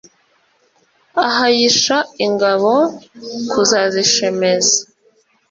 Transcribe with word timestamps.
ahayisha 1.27 1.97
ingabo 2.25 2.73
kuzazishemeza. 3.49 4.75